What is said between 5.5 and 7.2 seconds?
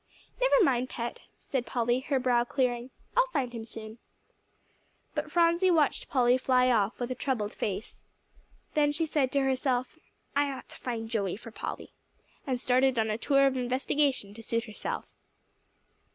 watched Polly fly off, with a